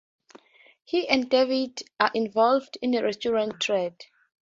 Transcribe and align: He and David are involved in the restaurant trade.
He 0.83 1.07
and 1.07 1.29
David 1.29 1.83
are 1.99 2.09
involved 2.15 2.75
in 2.81 2.89
the 2.89 3.03
restaurant 3.03 3.59
trade. 3.61 4.03